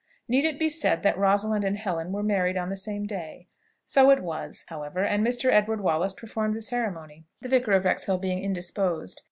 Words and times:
Need 0.27 0.45
it 0.45 0.57
be 0.57 0.67
said 0.67 1.03
that 1.03 1.15
Rosalind 1.15 1.63
and 1.63 1.77
Helen 1.77 2.11
were 2.11 2.23
married 2.23 2.57
on 2.57 2.69
the 2.69 2.75
same 2.75 3.05
day? 3.05 3.49
So 3.85 4.09
it 4.09 4.23
was, 4.23 4.65
however; 4.67 5.03
and 5.03 5.23
Mr. 5.23 5.51
Edward 5.53 5.79
Wallace 5.81 6.13
performed 6.13 6.55
the 6.55 6.61
ceremony, 6.63 7.25
the 7.39 7.49
Vicar 7.49 7.73
of 7.73 7.85
Wrexhill 7.85 8.17
being 8.17 8.43
indisposed. 8.43 9.19